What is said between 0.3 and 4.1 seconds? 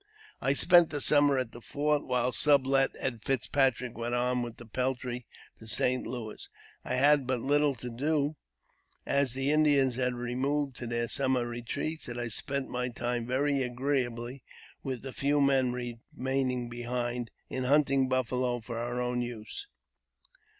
I spent the summer at the fort, while Sublet and Fitzpatrick